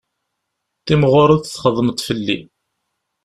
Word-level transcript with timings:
Timɣureḍ 0.85 1.39
txedmeḍ 1.43 1.99
fell-i. 2.07 2.39